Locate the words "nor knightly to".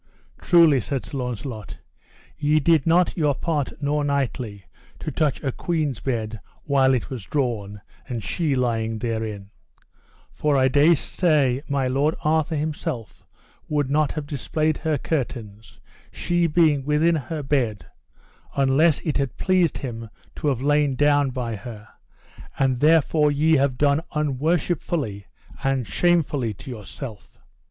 3.83-5.11